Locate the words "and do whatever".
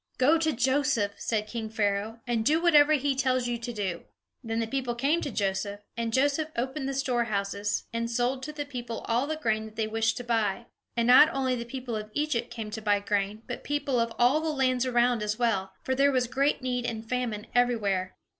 2.25-2.93